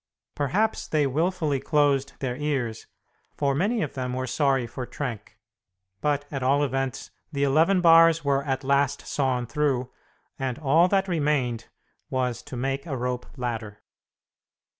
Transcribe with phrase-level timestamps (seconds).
[0.33, 2.87] Perhaps they wilfully closed their ears,
[3.37, 5.37] for many of them were sorry for Trenck;
[6.01, 9.91] but, at all events, the eleven bars were at last sawn through,
[10.39, 11.67] and all that remained
[12.09, 13.83] was to make a rope ladder.